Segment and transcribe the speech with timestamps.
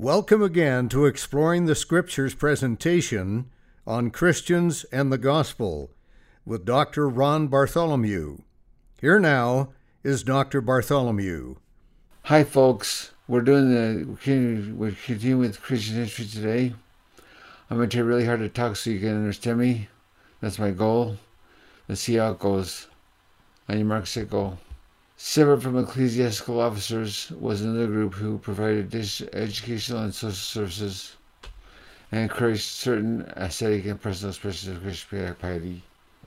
[0.00, 3.50] Welcome again to Exploring the Scriptures presentation
[3.86, 5.90] on Christians and the Gospel
[6.46, 7.06] with Dr.
[7.06, 8.38] Ron Bartholomew.
[8.98, 10.62] Here now is Dr.
[10.62, 11.56] Bartholomew.
[12.22, 13.10] Hi, folks.
[13.28, 16.72] We're doing the we're continuing with Christian history today.
[17.68, 19.88] I'm going to try really hard to talk so you can understand me.
[20.40, 21.18] That's my goal.
[21.90, 22.86] Let's see how it goes.
[23.68, 24.56] On your mark, set, go.
[25.22, 28.92] Separate from ecclesiastical officers was another group who provided
[29.34, 31.14] educational and social services
[32.10, 35.82] and encouraged certain ascetic and personal expressions of Christian piety.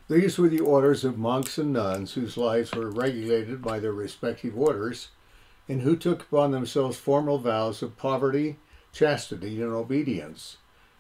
[0.08, 4.56] These were the orders of monks and nuns whose lives were regulated by their respective
[4.56, 5.10] orders
[5.68, 8.58] and who took upon themselves formal vows of poverty,
[8.94, 10.58] chastity, and obedience.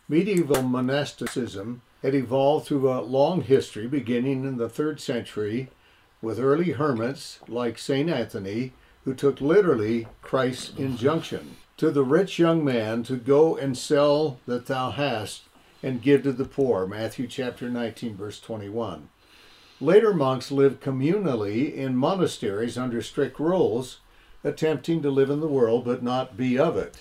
[0.10, 5.70] Medieval monasticism had evolved through a long history beginning in the third century
[6.24, 8.10] with early hermits like St.
[8.10, 8.72] Anthony,
[9.04, 14.68] who took literally Christ's injunction to the rich young man to go and sell that
[14.68, 15.44] thou hast
[15.84, 16.88] and give to the poor.
[16.88, 19.10] Matthew chapter 19, verse 21.
[19.82, 24.00] Later monks lived communally in monasteries under strict rules,
[24.46, 27.00] attempting to live in the world but not be of it.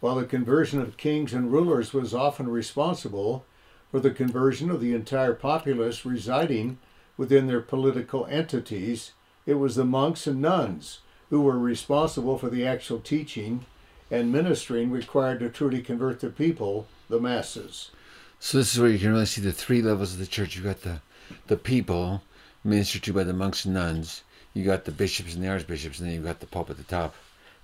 [0.00, 3.46] While the conversion of kings and rulers was often responsible
[3.92, 6.78] for the conversion of the entire populace residing
[7.16, 9.12] within their political entities,
[9.46, 13.64] it was the monks and nuns who were responsible for the actual teaching
[14.10, 17.90] and ministering required to truly convert the people, the masses.
[18.38, 20.56] So this is where you can really see the three levels of the church.
[20.56, 21.00] You've got the
[21.46, 22.22] the people
[22.64, 24.22] ministered to by the monks and nuns.
[24.54, 26.82] You got the bishops and the archbishops, and then you've got the pope at the
[26.82, 27.14] top.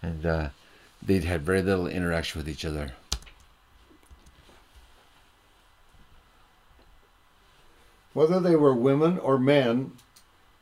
[0.03, 0.49] And uh,
[1.03, 2.93] they'd had very little interaction with each other.
[8.15, 9.93] Whether they were women or men,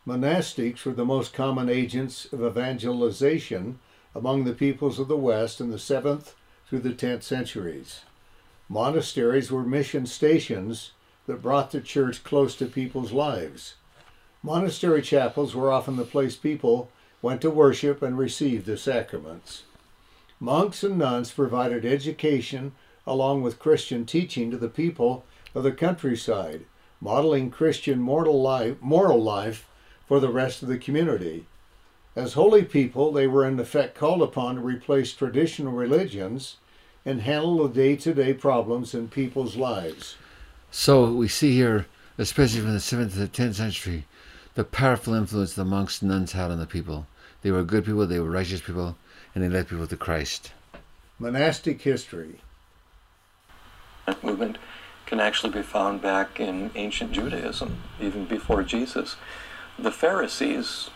[0.05, 3.79] monastics were the most common agents of evangelization
[4.17, 6.33] among the peoples of the West in the 7th
[6.69, 8.01] through the 10th centuries.
[8.69, 10.91] Monasteries were mission stations
[11.27, 13.75] that brought the church close to people's lives.
[14.43, 16.91] Monastery chapels were often the place people
[17.23, 19.63] went to worship and receive the sacraments.
[20.41, 22.73] Monks and nuns provided education
[23.07, 26.65] along with Christian teaching to the people of the countryside
[27.01, 29.69] modeling Christian moral life, moral life
[30.07, 31.47] for the rest of the community.
[32.15, 36.57] As holy people, they were in effect called upon to replace traditional religions
[37.05, 40.17] and handle the day to day problems in people's lives.
[40.71, 41.87] So we see here,
[42.19, 44.05] especially from the 7th to the 10th century,
[44.55, 47.07] the powerful influence the monks and nuns had on the people.
[47.43, 48.97] They were good people, they were righteous people,
[49.35, 50.53] and they led people to Christ.
[51.19, 52.41] Monastic history.
[54.07, 54.59] That Movement
[55.07, 59.17] can actually be found back in ancient Judaism, even before Jesus.
[59.79, 60.91] The Pharisees,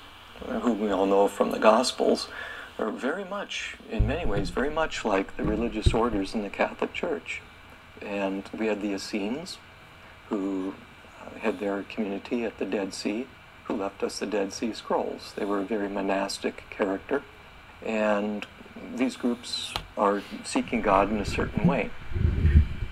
[0.45, 2.29] whom we all know from the Gospels,
[2.79, 6.93] are very much, in many ways, very much like the religious orders in the Catholic
[6.93, 7.41] Church.
[8.03, 9.59] And we had the Essenes,
[10.29, 10.75] who
[11.21, 13.27] uh, had their community at the Dead Sea,
[13.65, 15.33] who left us the Dead Sea Scrolls.
[15.37, 17.23] They were a very monastic character,
[17.85, 18.47] and
[18.97, 21.91] these groups are seeking God in a certain way.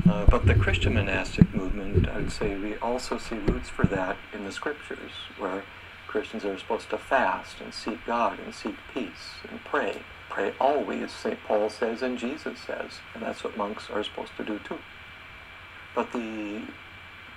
[0.09, 4.17] Uh, but the Christian monastic movement, I would say, we also see roots for that
[4.33, 5.65] in the scriptures, where
[6.07, 10.01] Christians are supposed to fast and seek God and seek peace and pray.
[10.31, 11.39] Pray always, St.
[11.47, 14.79] Paul says and Jesus says, and that's what monks are supposed to do too.
[15.95, 16.63] But the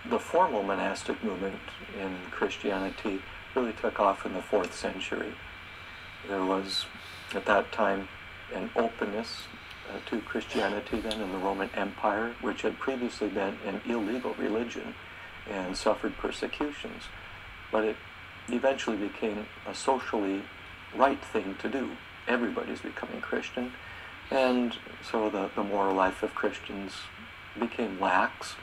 [0.10, 1.60] the formal monastic movement
[2.00, 3.22] in Christianity
[3.54, 5.34] really took off in the fourth century.
[6.28, 6.86] There was,
[7.36, 8.08] at that time,
[8.54, 9.44] an openness
[9.92, 14.94] Uh, to Christianity then in the Roman Empire, which had previously been an illegal religion
[15.50, 17.04] and suffered persecutions.
[17.72, 17.96] But it
[18.48, 20.44] eventually became a socially
[20.96, 21.92] right thing to do.
[22.28, 23.74] Everybody's becoming Christian.
[24.30, 26.94] And so the, the moral life of Christians
[27.60, 28.56] became lax.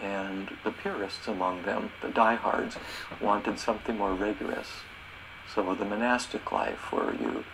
[0.00, 2.76] And the purists among them, the diehards,
[3.20, 4.68] wanted something more rigorous.
[5.54, 7.44] So the monastic life, where you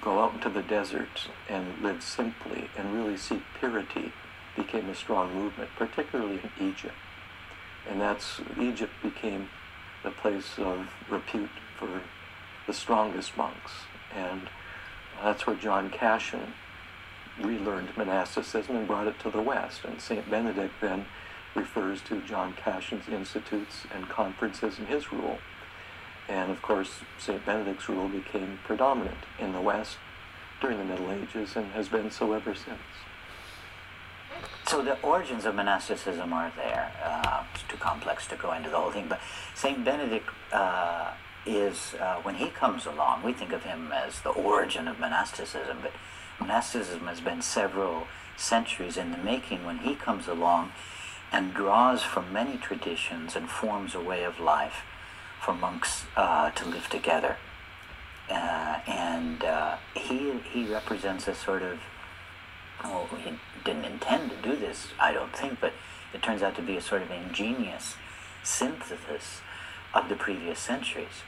[0.00, 4.12] go out into the desert and live simply and really seek purity
[4.56, 6.94] became a strong movement, particularly in Egypt.
[7.88, 9.48] And that's, Egypt became
[10.02, 12.02] the place of repute for
[12.66, 13.72] the strongest monks.
[14.14, 14.42] And
[15.22, 16.54] that's where John Cassian
[17.40, 19.84] relearned monasticism and brought it to the West.
[19.84, 20.28] And St.
[20.30, 21.06] Benedict then
[21.54, 25.38] refers to John Cassian's institutes and conferences in his rule
[26.30, 27.44] and of course, St.
[27.44, 29.96] Benedict's rule became predominant in the West
[30.60, 32.78] during the Middle Ages and has been so ever since.
[34.68, 36.92] So the origins of monasticism are there.
[37.02, 39.20] Uh, it's too complex to go into the whole thing, but
[39.56, 39.84] St.
[39.84, 41.10] Benedict uh,
[41.44, 45.78] is, uh, when he comes along, we think of him as the origin of monasticism,
[45.82, 45.92] but
[46.38, 48.06] monasticism has been several
[48.36, 50.70] centuries in the making when he comes along
[51.32, 54.84] and draws from many traditions and forms a way of life
[55.40, 57.36] for monks uh, to live together.
[58.30, 61.78] Uh, and uh, he, he represents a sort of,
[62.84, 63.32] well, he
[63.64, 65.72] didn't intend to do this, I don't think, but
[66.14, 67.96] it turns out to be a sort of ingenious
[68.42, 69.40] synthesis
[69.94, 71.24] of the previous centuries.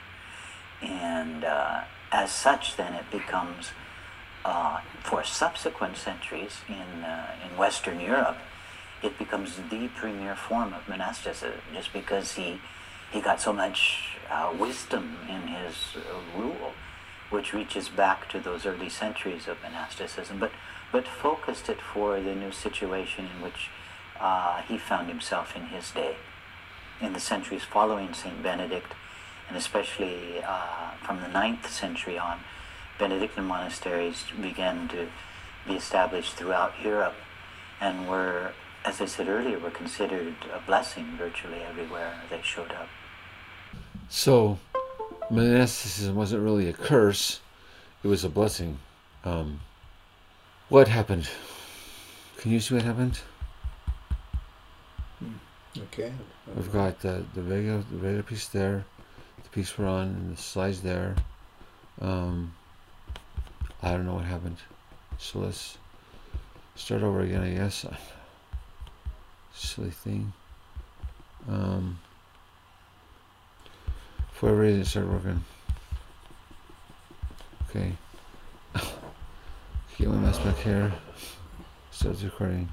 [0.81, 1.81] And uh,
[2.11, 3.71] as such, then it becomes,
[4.45, 8.37] uh, for subsequent centuries in, uh, in Western Europe,
[9.01, 12.61] it becomes the premier form of monasticism just because he,
[13.13, 16.73] he got so much uh, wisdom in his uh, rule,
[17.29, 20.51] which reaches back to those early centuries of monasticism, but,
[20.91, 23.69] but focused it for the new situation in which
[24.19, 26.15] uh, he found himself in his day.
[27.01, 28.41] In the centuries following St.
[28.41, 28.93] Benedict,
[29.47, 32.39] and especially uh, from the ninth century on,
[32.97, 35.07] Benedictine monasteries began to
[35.67, 37.15] be established throughout Europe
[37.79, 38.53] and were
[38.85, 42.89] as I said earlier, were considered a blessing virtually everywhere they showed up.
[44.15, 44.59] So,
[45.31, 47.39] monasticism wasn't really a curse,
[48.03, 48.77] it was a blessing.
[49.25, 49.61] Um,
[50.69, 51.27] what happened?
[52.37, 53.19] Can you see what happened?
[55.75, 56.13] Okay.
[56.55, 58.85] We've got the, the Vega the Vega piece there,
[59.41, 61.15] the piece we're on, and the slides there.
[61.99, 62.53] Um,
[63.81, 64.57] I don't know what happened.
[65.17, 65.79] So let's
[66.75, 67.83] start over again, I guess
[69.55, 70.33] silly thing.
[71.49, 71.97] Um,
[74.43, 75.43] whatever reason, it started working.
[77.69, 77.93] Okay.
[79.97, 80.91] Get my mouse back here.
[81.91, 82.67] Starts recording.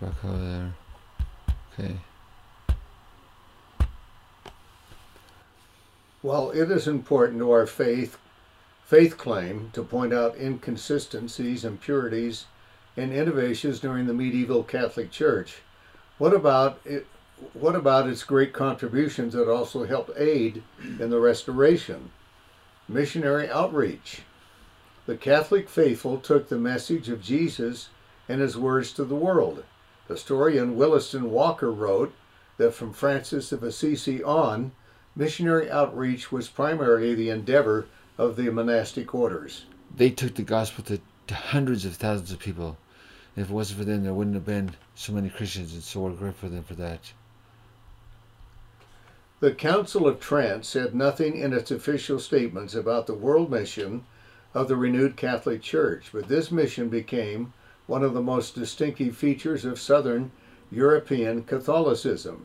[0.00, 0.72] Back over there.
[1.72, 1.96] Okay.
[6.22, 8.18] While it is important to our faith
[8.84, 12.46] faith claim to point out inconsistencies, impurities,
[12.96, 15.58] and innovations during the medieval Catholic Church,
[16.18, 17.06] what about it?
[17.54, 22.10] What about its great contributions that also helped aid in the restoration?
[22.88, 24.22] Missionary outreach.
[25.06, 27.88] The Catholic faithful took the message of Jesus
[28.28, 29.64] and his words to the world.
[30.06, 32.14] The historian Williston Walker wrote
[32.58, 34.72] that from Francis of Assisi on,
[35.16, 37.86] missionary outreach was primarily the endeavor
[38.18, 39.64] of the monastic orders.
[39.94, 42.76] They took the gospel to, to hundreds of thousands of people.
[43.34, 46.10] If it wasn't for them, there wouldn't have been so many Christians, and so we're
[46.10, 47.12] grateful for them for that.
[49.40, 54.04] The Council of Trent said nothing in its official statements about the world mission
[54.52, 57.54] of the renewed Catholic Church, but this mission became
[57.86, 60.30] one of the most distinctive features of Southern
[60.70, 62.42] European Catholicism,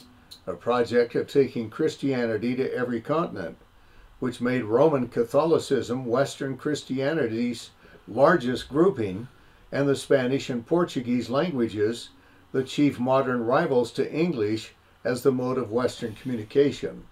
[0.47, 3.57] a project of taking Christianity to every continent,
[4.21, 7.71] which made Roman Catholicism Western Christianity's
[8.07, 9.27] largest grouping
[9.69, 12.11] and the Spanish and Portuguese languages,
[12.53, 14.73] the chief modern rivals to English
[15.05, 17.05] as the mode of Western communication.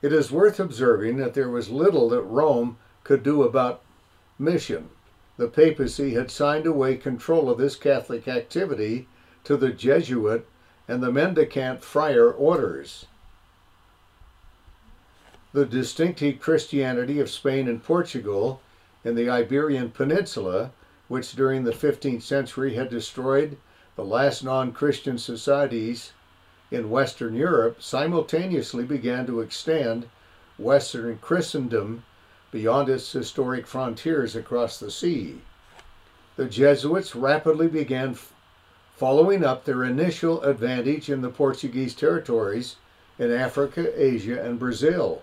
[0.00, 3.82] It is worth observing that there was little that Rome could do about
[4.38, 4.88] mission.
[5.36, 9.06] The papacy had signed away control of this Catholic activity
[9.44, 10.46] to the Jesuit
[10.88, 13.06] and the mendicant friar orders.
[15.52, 18.60] The distinctive Christianity of Spain and Portugal
[19.04, 20.72] in the Iberian Peninsula
[21.12, 23.58] which during the 15th century had destroyed
[23.96, 26.12] the last non Christian societies
[26.72, 30.08] in Western Europe, simultaneously began to extend
[30.58, 32.02] Western Christendom
[32.50, 35.42] beyond its historic frontiers across the sea.
[36.36, 38.16] The Jesuits rapidly began
[38.96, 42.76] following up their initial advantage in the Portuguese territories
[43.18, 45.22] in Africa, Asia, and Brazil.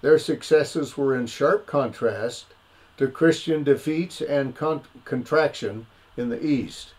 [0.00, 2.46] Their successes were in sharp contrast
[2.96, 5.86] to Christian defeats and con- contraction
[6.16, 6.92] in the East.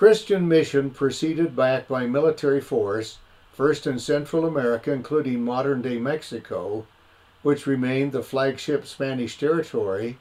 [0.00, 3.18] Christian mission proceeded back by military force,
[3.52, 6.86] first in Central America, including modern day Mexico,
[7.42, 10.16] which remained the flagship Spanish territory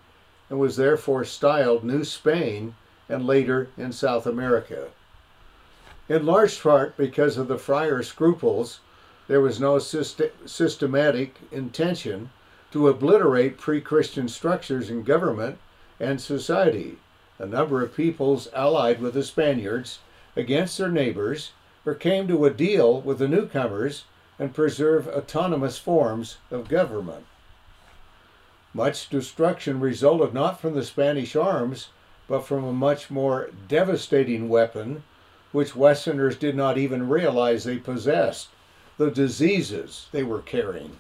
[0.50, 2.76] and was therefore styled New Spain,
[3.08, 4.90] and later in South America.
[6.10, 8.82] In large part because of the friar scruples,
[9.30, 12.32] there was no syst- systematic intention
[12.72, 15.58] to obliterate pre Christian structures in government
[16.02, 16.98] and society.
[17.40, 20.00] A number of peoples allied with the Spaniards
[20.36, 21.54] against their neighbors
[21.86, 24.04] or came to a deal with the newcomers
[24.38, 27.26] and preserve autonomous forms of government.
[28.74, 31.90] Much destruction resulted not from the Spanish arms,
[32.28, 35.04] but from a much more devastating weapon
[35.52, 38.50] which Westerners did not even realize they possessed
[38.98, 40.98] the diseases they were carrying.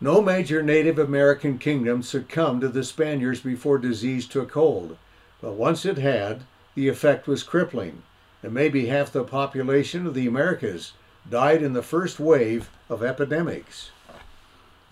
[0.00, 4.96] No major Native American kingdom succumbed to the Spaniards before disease took hold,
[5.40, 6.42] but once it had,
[6.76, 8.04] the effect was crippling,
[8.42, 10.92] and maybe half the population of the Americas
[11.28, 13.90] died in the first wave of epidemics.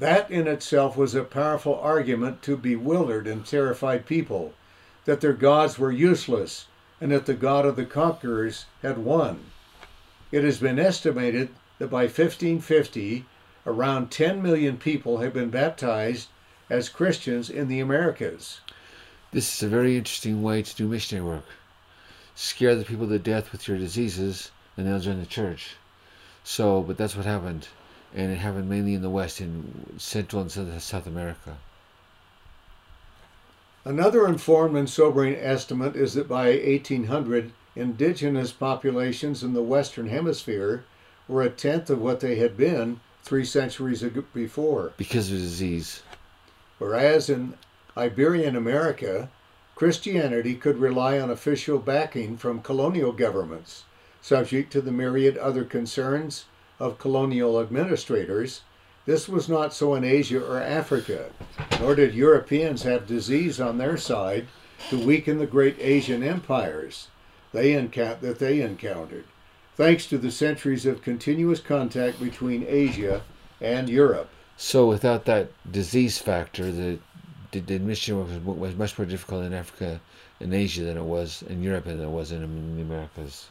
[0.01, 4.55] That in itself was a powerful argument to bewildered and terrified people
[5.05, 6.67] that their gods were useless
[7.01, 9.47] and that the God of the conquerors had won.
[10.33, 13.25] It has been estimated that by 1550,
[13.67, 16.29] around 10 million people have been baptized
[16.71, 18.61] as Christians in the Americas.
[19.33, 21.45] This is a very interesting way to do missionary work.
[22.37, 25.75] Scare the people to death with your diseases, and they'll join the church.
[26.45, 27.69] So, but that's what happened,
[28.15, 31.57] and it happened mainly in the West, in Central and South America.
[33.85, 40.85] Another informed and sobering estimate is that by 1800, indigenous populations in the Western Hemisphere
[41.29, 44.03] were a tenth of what they had been three centuries
[44.33, 44.93] before.
[44.97, 46.03] Because of disease.
[46.79, 47.55] Whereas in
[47.97, 49.29] Iberian America,
[49.75, 53.85] Christianity could rely on official backing from colonial governments,
[54.23, 56.47] subject to the myriad other concerns
[56.79, 58.63] of colonial administrators
[59.07, 61.31] this was not so in Asia or Africa,
[61.79, 64.49] nor did Europeans have disease on their side
[64.91, 67.07] to weaken the great Asian empires
[67.53, 69.25] they that they encountered,
[69.77, 73.23] thanks to the centuries of continuous contact between Asia
[73.61, 74.29] and Europe.
[74.57, 76.99] So, without that disease factor, the,
[77.53, 80.01] the, mission was, was much more difficult in Africa
[80.41, 83.47] and Asia than it was in Europe than it was in, in the Americas.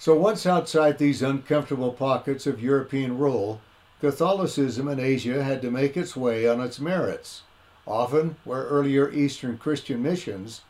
[0.00, 3.60] So once outside these uncomfortable pockets of European rule,
[4.00, 7.42] Catholicism in Asia had to make its way on its merits,
[7.84, 10.60] often where earlier Eastern Christian missions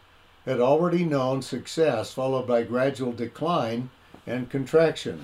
[0.49, 3.91] had already known success followed by gradual decline
[4.27, 5.21] and contraction.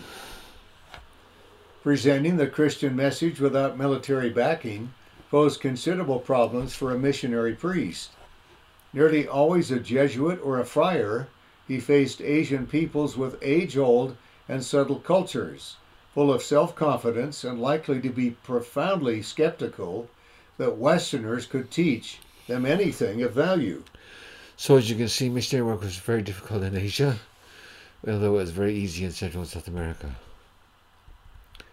[1.82, 4.92] Presenting the Christian message without military backing
[5.30, 8.10] posed considerable problems for a missionary priest.
[8.92, 11.28] Nearly always a Jesuit or a friar
[11.66, 15.76] he faced Asian peoples with age old and subtle cultures,
[16.12, 20.10] full of self confidence and likely to be profoundly skeptical
[20.58, 23.82] that Westerners could teach them anything of value.
[24.56, 27.18] So, as you can see, missionary work was very difficult in Asia,
[28.06, 30.14] although it was very easy in Central and South America.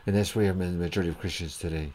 [0.07, 1.93] And that's where the majority of Christians today.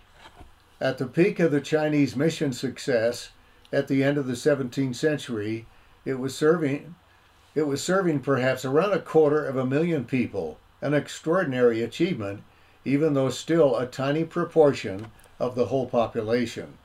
[0.81, 3.31] At the peak of the Chinese mission success
[3.73, 5.67] at the end of the 17th century,
[6.05, 6.95] it was serving
[7.55, 12.43] it was serving perhaps around a quarter of a million people, an extraordinary achievement,
[12.85, 15.07] even though still a tiny proportion
[15.41, 16.77] of the whole population.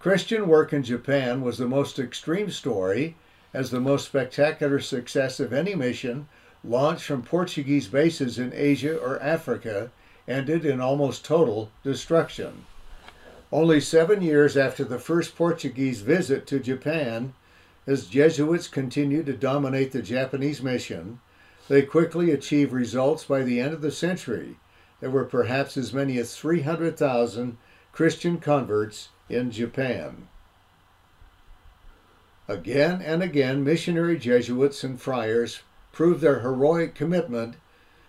[0.00, 3.16] Christian work in Japan was the most extreme story,
[3.52, 6.26] as the most spectacular success of any mission
[6.64, 9.90] launched from Portuguese bases in Asia or Africa
[10.26, 12.64] ended in almost total destruction.
[13.52, 17.34] Only seven years after the first Portuguese visit to Japan,
[17.86, 21.20] as Jesuits continued to dominate the Japanese mission,
[21.68, 24.56] they quickly achieved results by the end of the century.
[25.00, 27.58] There were perhaps as many as 300,000
[27.92, 30.28] Christian converts in Japan.
[32.48, 35.60] Again and again, missionary Jesuits and friars
[35.92, 37.54] proved their heroic commitment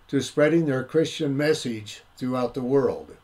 [0.08, 3.16] to spreading their Christian message throughout the world.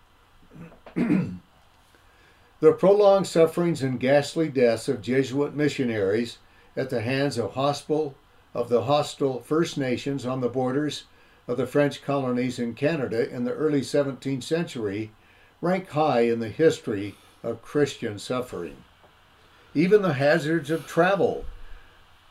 [0.94, 6.38] the prolonged sufferings and ghastly deaths of Jesuit missionaries
[6.76, 8.14] at the hands of hostile
[8.54, 11.04] of the hostile First Nations on the borders
[11.46, 15.10] of the French colonies in Canada in the early 17th century
[15.60, 18.76] rank high in the history of Christian suffering.
[19.74, 21.44] Even the hazards of travel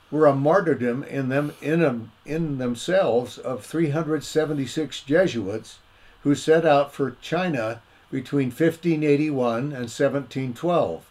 [0.09, 5.79] were a martyrdom in them in, in themselves of 376 Jesuits
[6.23, 11.05] who set out for China between 1581 and 1712.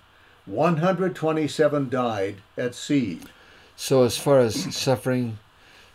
[0.47, 3.21] 127 died at sea.
[3.77, 5.39] So, as far as suffering,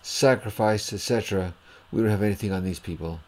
[0.02, 1.54] sacrifice, etc.,
[1.92, 3.20] we don't have anything on these people.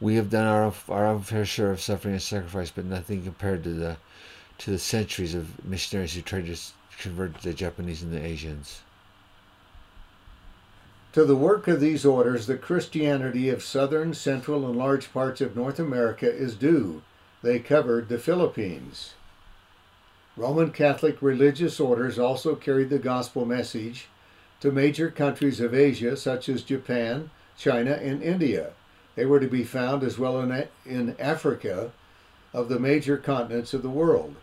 [0.00, 3.72] We have done our our fair share of suffering and sacrifice, but nothing compared to
[3.72, 3.96] the
[4.58, 6.56] to the centuries of missionaries who tried to
[6.98, 8.82] convert the Japanese and the Asians.
[11.12, 15.56] To the work of these orders, the Christianity of southern, central, and large parts of
[15.56, 17.02] North America is due.
[17.42, 19.14] They covered the Philippines.
[20.36, 24.08] Roman Catholic religious orders also carried the gospel message
[24.60, 28.72] to major countries of Asia such as Japan, China, and India.
[29.16, 31.92] They were to be found as well in, in Africa
[32.52, 34.36] of the major continents of the world.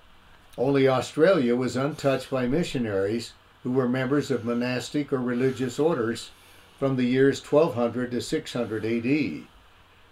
[0.57, 6.31] Only Australia was untouched by missionaries who were members of monastic or religious orders
[6.77, 9.05] from the years 1200 to 600 AD.
[9.05, 9.45] it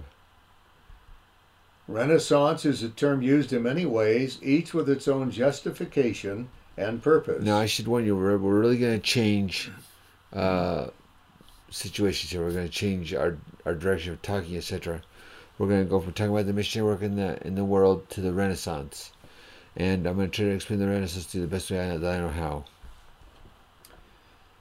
[1.87, 6.47] Renaissance is a term used in many ways, each with its own justification
[6.77, 7.43] and purpose.
[7.43, 9.69] Now, I should warn you, we're, we're really going to change
[10.31, 10.87] uh,
[11.73, 12.43] situations here.
[12.43, 15.01] We're going to change our, our direction of talking, etc.
[15.57, 18.09] We're going to go from talking about the missionary work in the in the world
[18.11, 19.11] to the Renaissance,
[19.75, 21.97] and I'm going to try to explain the Renaissance to you the best way I,
[21.97, 22.65] that I know how.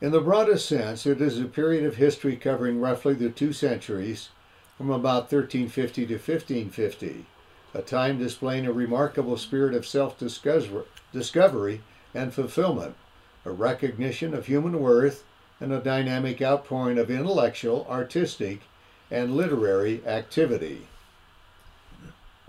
[0.00, 4.30] In the broadest sense, it is a period of history covering roughly the two centuries
[4.76, 7.26] from about 1350 to 1550,
[7.72, 11.80] a time displaying a remarkable spirit of self discovery
[12.14, 12.96] and fulfillment,
[13.44, 15.24] a recognition of human worth,
[15.62, 18.62] and a dynamic outpouring of intellectual, artistic,
[19.10, 20.88] and literary activity.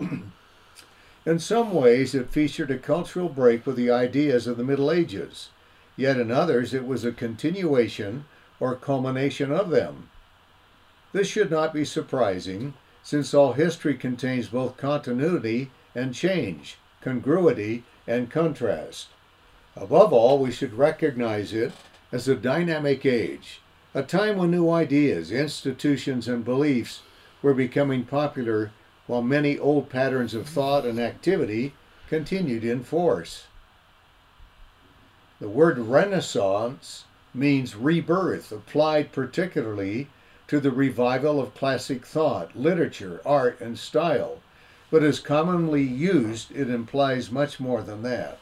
[0.00, 5.50] in some ways, it featured a cultural break with the ideas of the Middle Ages
[5.96, 8.24] yet in others it was a continuation
[8.58, 10.10] or culmination of them.
[11.12, 18.30] This should not be surprising, since all history contains both continuity and change, congruity and
[18.30, 19.08] contrast.
[19.76, 21.72] Above all, we should recognize it
[22.12, 23.60] as a dynamic age,
[23.94, 27.02] a time when new ideas, institutions, and beliefs
[27.42, 28.70] were becoming popular
[29.06, 31.74] while many old patterns of thought and activity
[32.08, 33.44] continued in force.
[35.40, 40.08] The word Renaissance means rebirth, applied particularly
[40.46, 44.40] to the revival of classic thought, literature, art, and style,
[44.90, 48.38] but as commonly used, it implies much more than that.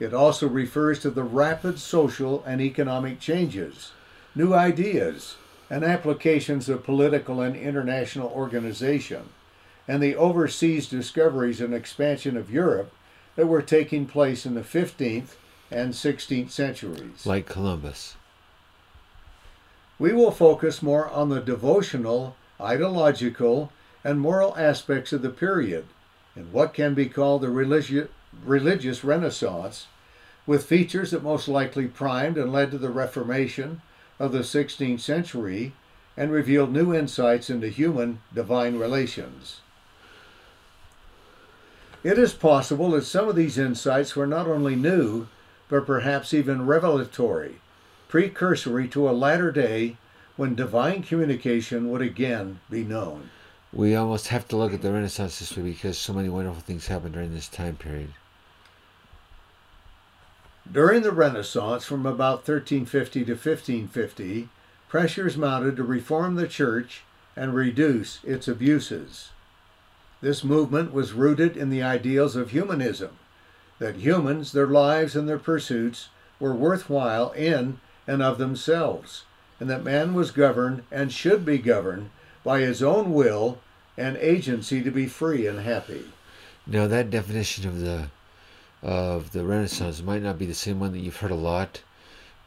[0.00, 3.92] It also refers to the rapid social and economic changes,
[4.34, 5.36] new ideas,
[5.70, 9.28] and applications of political and international organization,
[9.86, 12.92] and the overseas discoveries and expansion of Europe
[13.36, 15.36] that were taking place in the 15th
[15.70, 17.24] and 16th centuries.
[17.24, 18.16] Like Columbus.
[19.98, 23.72] We will focus more on the devotional, ideological,
[24.04, 25.84] and moral aspects of the period
[26.34, 28.08] and what can be called the religi-
[28.44, 29.86] religious Renaissance,
[30.46, 33.80] with features that most likely primed and led to the Reformation
[34.18, 35.72] of the 16th century
[36.16, 39.60] and revealed new insights into human divine relations.
[42.04, 45.28] It is possible that some of these insights were not only new,
[45.68, 47.60] but perhaps even revelatory,
[48.08, 49.96] precursory to a latter day
[50.36, 53.30] when divine communication would again be known.
[53.72, 57.14] We almost have to look at the Renaissance history because so many wonderful things happened
[57.14, 58.12] during this time period.
[60.70, 64.48] During the Renaissance, from about 1350 to 1550,
[64.88, 67.02] pressures mounted to reform the church
[67.36, 69.30] and reduce its abuses.
[70.20, 73.10] This movement was rooted in the ideals of humanism
[73.78, 79.24] that humans, their lives, and their pursuits were worthwhile in and of themselves,
[79.58, 82.10] and that man was governed and should be governed
[82.44, 83.58] by his own will
[83.96, 86.04] and agency to be free and happy.
[86.66, 88.08] Now, that definition of the
[88.82, 91.82] of the Renaissance might not be the same one that you've heard a lot,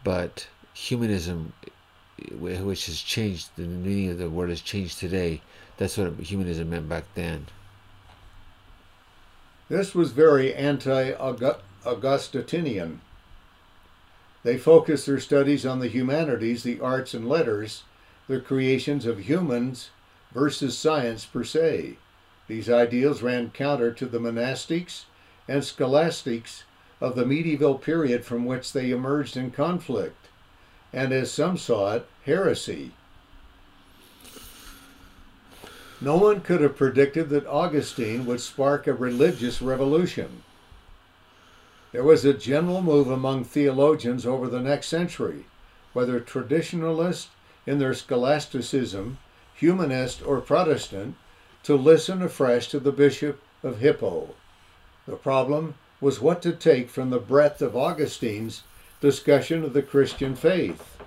[0.03, 1.53] but humanism,
[2.31, 5.41] which has changed, the meaning of the word has changed today.
[5.77, 7.47] That's what humanism meant back then.
[9.69, 11.13] This was very anti
[11.85, 13.01] Augustinian.
[14.43, 17.83] They focused their studies on the humanities, the arts and letters,
[18.27, 19.89] the creations of humans
[20.31, 21.97] versus science per se.
[22.47, 25.05] These ideals ran counter to the monastics
[25.47, 26.63] and scholastics
[27.01, 30.27] of the medieval period from which they emerged in conflict,
[30.93, 32.91] and as some saw it, heresy.
[36.01, 40.43] No one could have predicted that Augustine would spark a religious revolution.
[41.91, 45.45] There was a general move among theologians over the next century,
[45.93, 47.27] whether traditionalist
[47.65, 49.17] in their scholasticism,
[49.53, 51.15] humanist, or Protestant,
[51.63, 54.35] to listen afresh to the Bishop of Hippo.
[55.07, 58.63] The problem was what to take from the breadth of Augustine's
[59.01, 60.97] discussion of the Christian faith.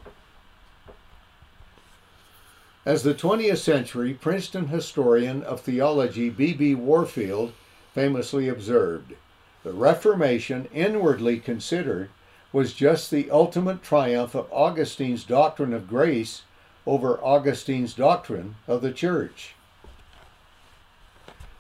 [2.87, 6.75] As the 20th century Princeton historian of theology B.B.
[6.75, 7.53] Warfield
[7.93, 9.15] famously observed,
[9.63, 12.09] the Reformation, inwardly considered,
[12.53, 16.43] was just the ultimate triumph of Augustine's doctrine of grace
[16.87, 19.55] over Augustine's doctrine of the church.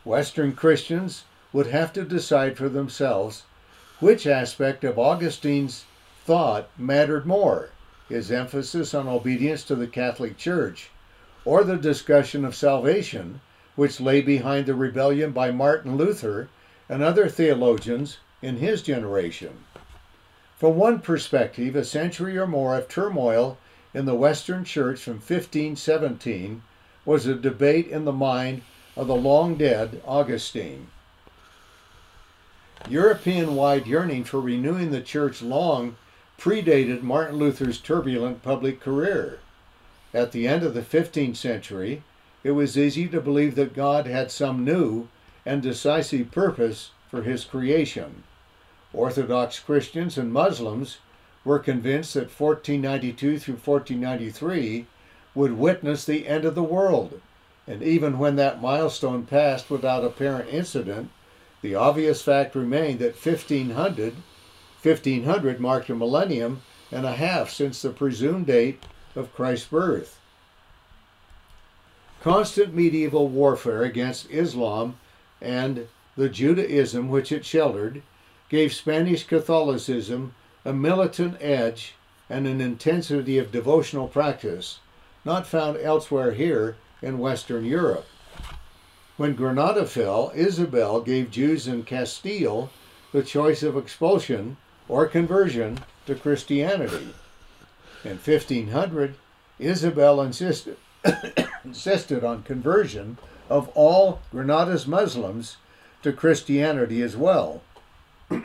[0.04, 3.44] Western Christians would have to decide for themselves
[4.00, 5.84] which aspect of Augustine's
[6.24, 7.70] thought mattered more
[8.08, 10.90] his emphasis on obedience to the Catholic Church
[11.44, 13.40] or the discussion of salvation,
[13.76, 16.48] which lay behind the rebellion by Martin Luther
[16.88, 19.64] and other theologians in his generation.
[20.56, 23.58] From one perspective, a century or more of turmoil
[23.94, 26.62] in the Western Church from 1517
[27.04, 28.62] was a debate in the mind
[28.96, 30.88] of the long dead Augustine.
[32.88, 35.96] European wide yearning for renewing the church long
[36.38, 39.40] predated Martin Luther's turbulent public career.
[40.14, 42.02] At the end of the 15th century,
[42.44, 45.08] it was easy to believe that God had some new
[45.44, 48.22] and decisive purpose for his creation.
[48.92, 50.98] Orthodox Christians and Muslims
[51.44, 54.86] were convinced that 1492 through 1493
[55.34, 57.20] would witness the end of the world,
[57.66, 61.10] and even when that milestone passed without apparent incident,
[61.62, 64.14] the obvious fact remained that 1500,
[64.82, 68.82] 1500 marked a millennium and a half since the presumed date
[69.16, 70.18] of Christ's birth.
[72.22, 74.98] Constant medieval warfare against Islam
[75.40, 78.02] and the Judaism which it sheltered
[78.48, 81.94] gave Spanish Catholicism a militant edge
[82.28, 84.80] and an intensity of devotional practice
[85.24, 88.06] not found elsewhere here in Western Europe.
[89.18, 92.70] When Granada fell, Isabel gave Jews in Castile
[93.10, 97.08] the choice of expulsion or conversion to Christianity.
[98.04, 99.16] In 1500,
[99.58, 100.76] Isabel insisted,
[101.64, 103.18] insisted on conversion
[103.50, 105.56] of all Granada's Muslims
[106.04, 107.62] to Christianity as well.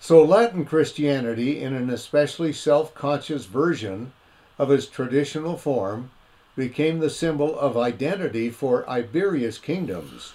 [0.00, 4.14] so, Latin Christianity, in an especially self conscious version
[4.58, 6.10] of its traditional form,
[6.56, 10.34] became the symbol of identity for Iberia's kingdoms,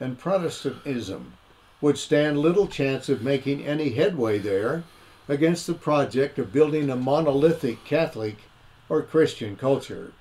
[0.00, 1.34] and Protestantism
[1.80, 4.82] would stand little chance of making any headway there
[5.28, 8.36] against the project of building a monolithic Catholic
[8.88, 10.12] or Christian culture.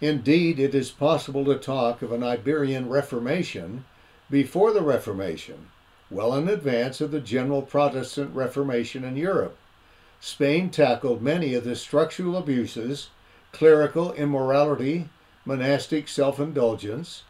[0.00, 3.84] Indeed, it is possible to talk of an Iberian Reformation
[4.30, 5.68] before the Reformation,
[6.10, 9.56] well in advance of the general Protestant Reformation in Europe.
[10.20, 13.10] Spain tackled many of the structural abuses,
[13.56, 15.08] clerical immorality,
[15.46, 17.22] monastic self indulgence,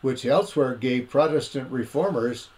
[0.00, 2.48] which elsewhere gave Protestant reformers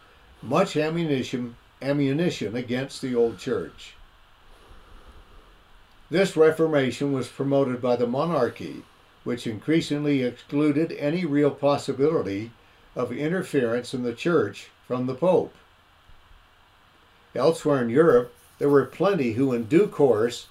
[0.41, 3.95] much ammunition, ammunition against the old church.
[6.09, 8.85] This Reformation was promoted by the monarchy,
[9.25, 12.53] which increasingly excluded any real possibility
[12.95, 15.53] of interference in the church from the Pope.
[17.35, 20.47] Elsewhere in Europe, there were plenty who, in due course,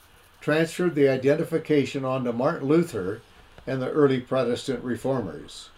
[0.45, 3.19] transferred the identification onto Martin Luther
[3.65, 5.69] and the early Protestant reformers.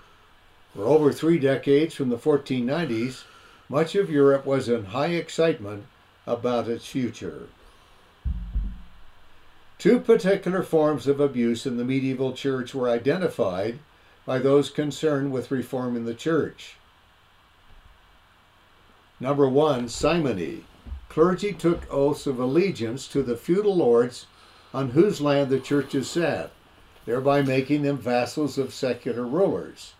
[0.76, 3.24] For over three decades from the 1490s,
[3.70, 5.86] much of Europe was in high excitement
[6.26, 7.48] about its future.
[9.78, 13.80] Two particular forms of abuse in the medieval church were identified
[14.26, 16.76] by those concerned with reforming the church.
[19.22, 20.66] Number one, simony.
[21.08, 24.26] Clergy took oaths of allegiance to the feudal lords
[24.78, 26.52] on whose land the churches sat,
[27.08, 29.96] thereby making them vassals of secular rulers.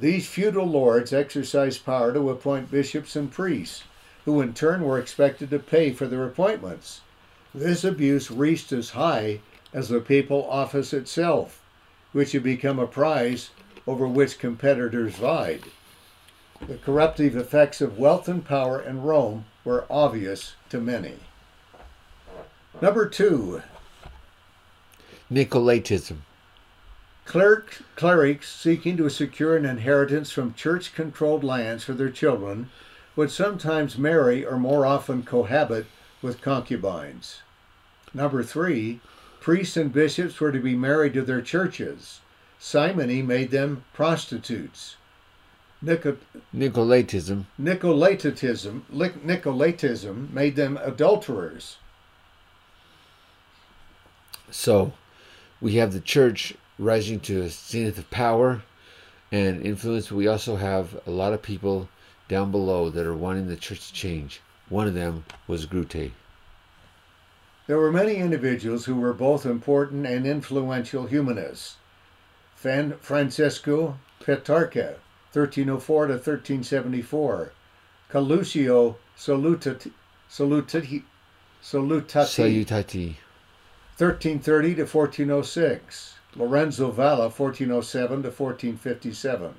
[0.00, 3.82] These feudal lords exercised power to appoint bishops and priests,
[4.24, 7.02] who in turn were expected to pay for their appointments.
[7.54, 9.40] This abuse reached as high
[9.74, 11.62] as the papal office itself,
[12.12, 13.50] which had become a prize
[13.86, 15.64] over which competitors vied.
[16.66, 21.16] The corruptive effects of wealth and power in Rome were obvious to many.
[22.80, 23.60] Number two,
[25.30, 26.18] Nicolaitism.
[27.26, 32.70] clerk, clerics seeking to secure an inheritance from church controlled lands for their children
[33.14, 35.84] would sometimes marry or more often cohabit
[36.22, 37.42] with concubines.
[38.14, 39.00] Number three,
[39.40, 42.20] priests and bishops were to be married to their churches.
[42.58, 44.96] Simony made them prostitutes.
[45.82, 46.16] Nico-
[46.56, 47.44] Nicolaitism.
[47.60, 51.76] Nicolaitism, Nicolaitism made them adulterers.
[54.50, 54.94] So
[55.60, 58.62] we have the church rising to a zenith of power
[59.32, 60.10] and influence.
[60.10, 61.88] We also have a lot of people
[62.28, 64.40] down below that are wanting the church to change.
[64.68, 66.12] One of them was Grute.
[67.66, 71.76] There were many individuals who were both important and influential humanists.
[72.56, 74.96] Fan- Francesco Petrarca,
[75.32, 77.52] 1304 to 1374.
[78.10, 79.92] Coluccio Salutati,
[80.30, 81.02] Salutati,
[81.62, 83.14] Salutati Salutati.
[83.98, 86.14] 1330 to 1406.
[86.36, 89.54] Lorenzo Valla, 1407 to 1457.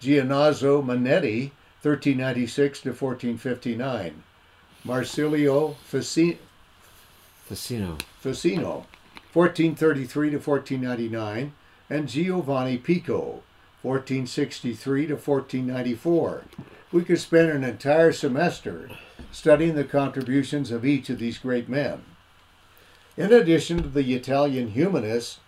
[0.00, 1.50] Giannozzo Manetti,
[1.82, 4.22] 1396 to 1459.
[4.82, 6.38] Marsilio Fici-
[7.46, 8.00] Facino.
[8.18, 8.86] Ficino,
[9.34, 11.52] 1433 to 1499,
[11.90, 13.42] and Giovanni Pico,
[13.82, 16.44] 1463 to 1494.
[16.92, 18.88] We could spend an entire semester
[19.30, 22.04] studying the contributions of each of these great men.
[23.16, 25.40] In addition to the Italian humanists,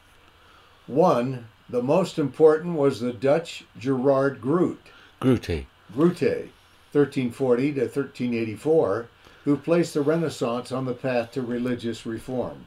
[0.86, 4.80] one, the most important was the Dutch Gerard Groot.
[5.20, 5.66] Grute.
[5.94, 6.50] Grute,
[6.92, 9.06] 1340 to 1384,
[9.44, 12.66] who placed the Renaissance on the path to religious reform.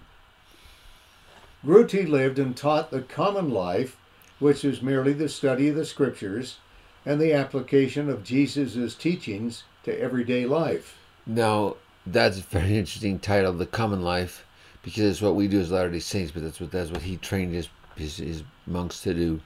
[1.65, 3.97] Grute lived and taught the common life,
[4.39, 6.58] which is merely the study of the scriptures
[7.05, 10.97] and the application of Jesus' teachings to everyday life.
[11.25, 14.44] Now, that's a very interesting title, The Common Life,
[14.86, 17.17] because it's what we do as Latter day Saints, but that's what that's what he
[17.17, 19.41] trained his, his, his monks to do.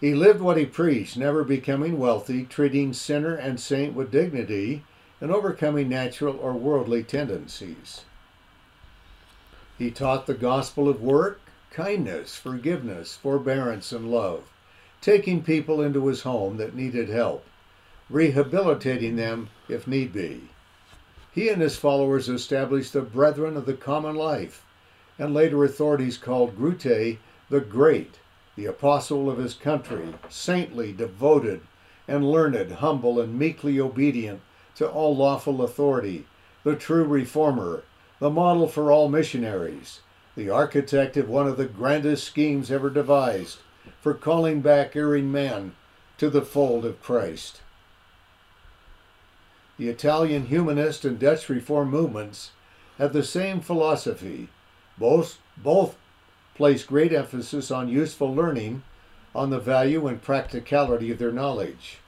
[0.00, 4.84] He lived what he preached, never becoming wealthy, treating sinner and saint with dignity,
[5.20, 8.02] and overcoming natural or worldly tendencies.
[9.78, 11.40] He taught the gospel of work,
[11.72, 14.44] kindness, forgiveness, forbearance, and love,
[15.00, 17.44] taking people into his home that needed help,
[18.08, 20.50] rehabilitating them if need be.
[21.34, 24.64] He and his followers established the Brethren of the Common Life,
[25.18, 27.18] and later authorities called Grute
[27.50, 28.20] the Great,
[28.54, 31.62] the apostle of his country, saintly, devoted,
[32.06, 34.42] and learned, humble, and meekly obedient
[34.76, 36.24] to all lawful authority,
[36.62, 37.82] the true reformer,
[38.20, 40.02] the model for all missionaries,
[40.36, 43.58] the architect of one of the grandest schemes ever devised
[44.00, 45.74] for calling back erring men
[46.16, 47.60] to the fold of Christ.
[49.76, 52.52] The Italian humanist and Dutch reform movements
[52.98, 54.48] have the same philosophy.
[54.98, 55.96] Both, both
[56.54, 58.82] place great emphasis on useful learning,
[59.34, 61.98] on the value and practicality of their knowledge.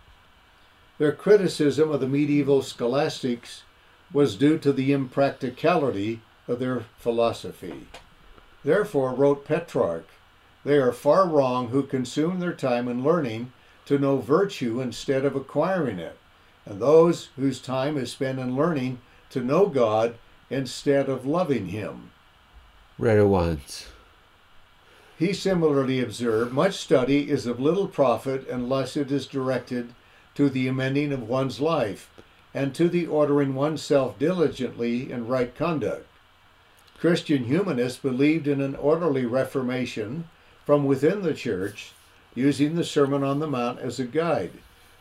[0.98, 3.64] Their criticism of the medieval scholastics
[4.12, 7.88] was due to the impracticality of their philosophy.
[8.64, 10.07] Therefore, wrote Petrarch,
[10.64, 13.52] they are far wrong who consume their time in learning
[13.87, 16.16] to know virtue instead of acquiring it,
[16.66, 19.00] and those whose time is spent in learning
[19.31, 20.16] to know God
[20.50, 22.11] instead of loving Him.
[22.98, 23.87] Read it once.
[25.18, 29.94] He similarly observed much study is of little profit unless it is directed
[30.35, 32.11] to the amending of one's life
[32.52, 36.07] and to the ordering oneself diligently in right conduct.
[36.98, 40.29] Christian humanists believed in an orderly reformation
[40.64, 41.92] from within the church,
[42.35, 44.52] using the Sermon on the Mount as a guide,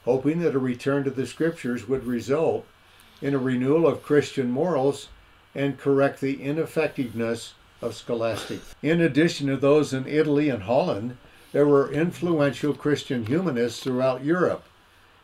[0.05, 2.65] hoping that a return to the scriptures would result
[3.21, 5.09] in a renewal of Christian morals
[5.53, 8.59] and correct the ineffectiveness of scholastic.
[8.81, 11.17] In addition to those in Italy and Holland,
[11.51, 14.63] there were influential Christian humanists throughout Europe.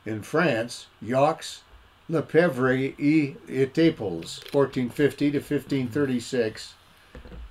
[0.05, 1.45] In France, Jacques
[2.09, 6.73] Lefebvre et Etaples, 1450 to 1536,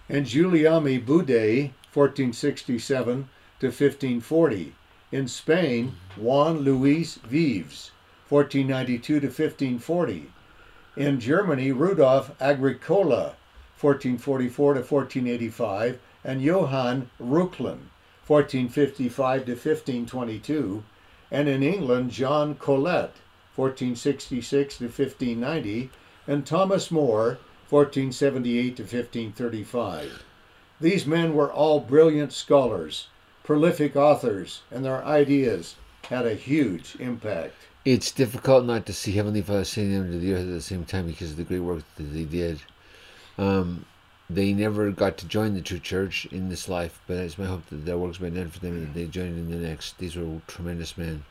[0.08, 3.28] and Guillaume Budé, 1467
[3.60, 4.74] to 1540.
[5.12, 7.90] In Spain, Juan Luis Vives,
[8.28, 10.30] 1492 to 1540.
[10.96, 13.34] In Germany, Rudolf Agricola,
[13.80, 17.90] 1444 to 1485, and Johann Reuchlin,
[18.24, 20.84] 1455 to 1522,
[21.32, 23.10] and in England, John Colet,
[23.56, 25.90] 1466 to 1590,
[26.28, 30.22] and Thomas More, 1478 to 1535.
[30.80, 33.08] These men were all brilliant scholars,
[33.50, 37.56] prolific authors, and their ideas had a huge impact.
[37.84, 40.84] It's difficult not to see Heavenly Father sending them to the earth at the same
[40.84, 42.62] time because of the great work that they did.
[43.38, 43.86] Um,
[44.32, 47.66] they never got to join the true church in this life, but it's my hope
[47.70, 49.98] that their work's been done for them and that they join in the next.
[49.98, 51.24] These were tremendous men.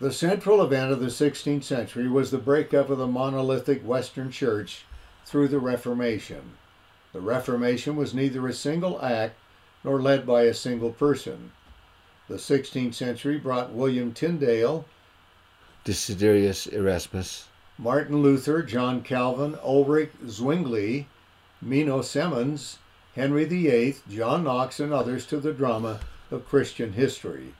[0.00, 4.86] The central event of the 16th century was the breakup of the monolithic Western Church
[5.26, 6.54] through the Reformation.
[7.14, 9.38] The Reformation was neither a single act
[9.84, 11.52] nor led by a single person.
[12.28, 14.84] The 16th century brought William Tyndale,
[15.84, 17.46] Desiderius Erasmus,
[17.78, 21.06] Martin Luther, John Calvin, Ulrich Zwingli,
[21.64, 22.78] Menno Simons,
[23.14, 26.00] Henry VIII, John Knox, and others to the drama
[26.32, 27.54] of Christian history.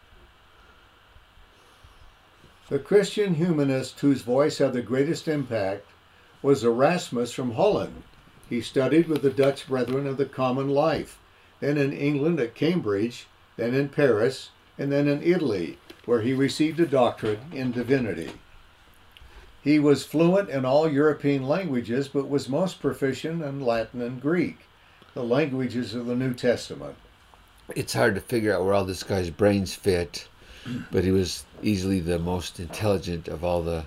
[2.71, 5.87] The Christian humanist whose voice had the greatest impact
[6.43, 8.03] was Erasmus from Holland.
[8.49, 11.19] He studied with the Dutch Brethren of the Common Life,
[11.61, 13.27] then in England at Cambridge,
[13.57, 18.33] then in Paris, and then in Italy, where he received a doctorate in divinity.
[19.63, 24.59] He was fluent in all European languages, but was most proficient in Latin and Greek,
[25.15, 26.97] the languages of the New Testament.
[27.75, 30.29] It's hard to figure out where all this guy's brains fit,
[30.91, 33.87] but he was easily the most intelligent of all the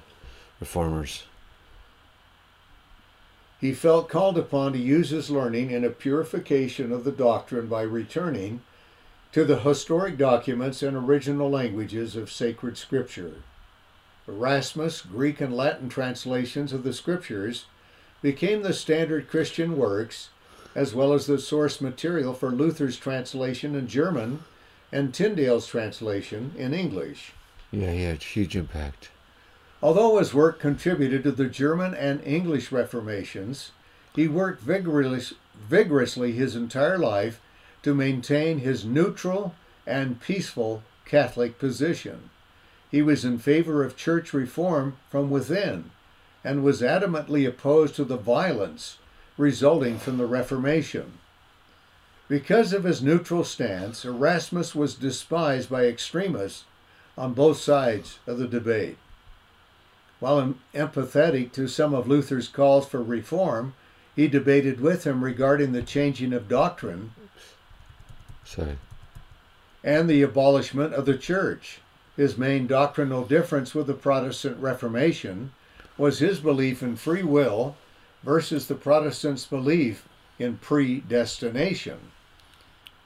[0.60, 1.24] reformers.
[3.60, 7.82] He felt called upon to use his learning in a purification of the doctrine by
[7.82, 8.62] returning
[9.32, 13.36] to the historic documents and original languages of sacred scripture.
[14.28, 17.65] Erasmus' Greek and Latin translations of the scriptures
[18.22, 20.30] became the standard Christian works,
[20.76, 24.43] as well as the source material for Luther's translation in German
[24.91, 27.34] and Tyndale's translation in English.
[27.72, 29.10] Yeah, he had huge impact.
[29.81, 33.71] Although his work contributed to the German and English Reformations,
[34.15, 37.39] he worked vigorous, vigorously his entire life
[37.83, 39.53] to maintain his neutral
[39.85, 42.31] and peaceful Catholic position.
[42.89, 45.91] He was in favor of church reform from within
[46.43, 48.97] and was adamantly opposed to the violence
[49.37, 51.19] resulting from the Reformation.
[52.27, 56.65] Because of his neutral stance, Erasmus was despised by extremists
[57.17, 58.97] on both sides of the debate.
[60.19, 63.73] While empathetic to some of Luther's calls for reform,
[64.15, 67.12] he debated with him regarding the changing of doctrine
[68.43, 68.77] Sorry.
[69.84, 71.80] and the abolishment of the church.
[72.15, 75.51] His main doctrinal difference with the Protestant Reformation
[75.99, 77.75] was his belief in free will
[78.23, 80.08] versus the Protestants' belief
[80.39, 82.12] in predestination.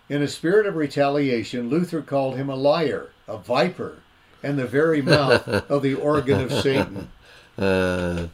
[0.08, 3.98] In a spirit of retaliation, Luther called him a liar, a viper,
[4.44, 7.10] and the very mouth of the organ of Satan.
[7.58, 8.28] Uh,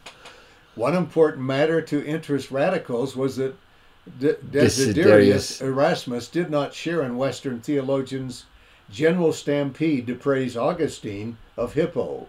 [0.74, 3.54] One important matter to interest radicals was that
[4.18, 4.94] De- Desiderius.
[4.94, 8.46] Desiderius Erasmus did not share in Western theologians'
[8.90, 12.26] general stampede to praise Augustine of Hippo.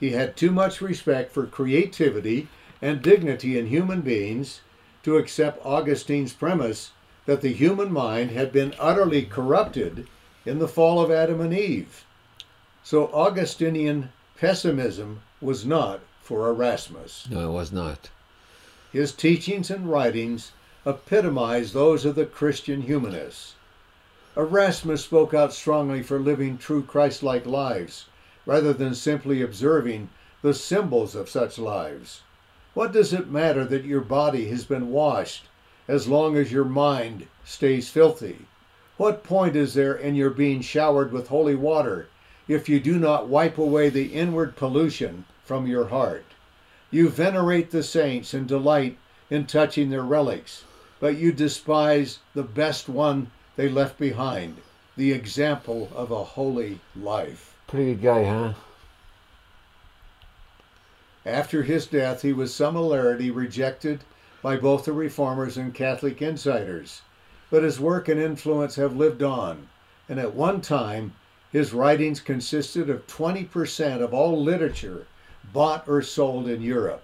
[0.00, 2.48] He had too much respect for creativity
[2.82, 4.62] and dignity in human beings
[5.04, 6.90] to accept Augustine's premise
[7.26, 10.06] that the human mind had been utterly corrupted
[10.44, 12.04] in the fall of Adam and Eve.
[12.88, 17.26] So Augustinian pessimism was not for Erasmus.
[17.28, 18.10] no, it was not.
[18.92, 20.52] His teachings and writings
[20.86, 23.56] epitomize those of the Christian humanists.
[24.36, 28.06] Erasmus spoke out strongly for living true Christ like lives
[28.46, 30.08] rather than simply observing
[30.42, 32.22] the symbols of such lives.
[32.72, 35.46] What does it matter that your body has been washed
[35.88, 38.46] as long as your mind stays filthy?
[38.96, 42.06] What point is there in your being showered with holy water
[42.48, 46.24] if you do not wipe away the inward pollution from your heart?
[46.90, 48.98] You venerate the saints and delight
[49.30, 50.64] in touching their relics,
[51.00, 54.58] but you despise the best one they left behind,
[54.96, 57.56] the example of a holy life.
[57.66, 58.52] Pretty good guy, huh?
[61.24, 64.04] After his death, he was similarly rejected
[64.42, 67.02] by both the reformers and Catholic insiders,
[67.50, 69.68] but his work and influence have lived on,
[70.08, 71.14] and at one time,
[71.56, 75.06] his writings consisted of 20% of all literature
[75.54, 77.02] bought or sold in Europe.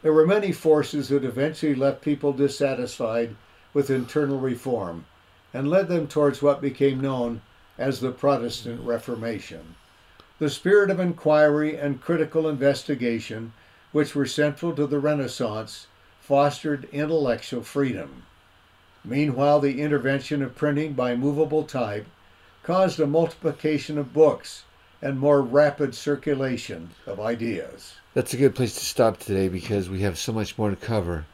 [0.00, 3.34] There were many forces that eventually left people dissatisfied
[3.72, 5.06] with internal reform
[5.52, 7.42] and led them towards what became known
[7.76, 9.74] as the Protestant Reformation.
[10.38, 13.54] The spirit of inquiry and critical investigation,
[13.90, 15.88] which were central to the Renaissance,
[16.20, 18.22] fostered intellectual freedom.
[19.04, 22.06] Meanwhile, the intervention of printing by movable type
[22.64, 24.64] caused a multiplication of books
[25.02, 27.94] and more rapid circulation of ideas.
[28.14, 31.26] That's a good place to stop today because we have so much more to cover.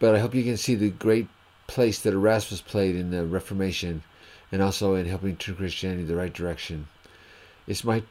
[0.00, 1.28] But I hope you can see the great
[1.68, 4.02] place that Erasmus played in the Reformation
[4.50, 6.88] and also in helping turn Christianity the right direction.
[7.68, 8.02] It's my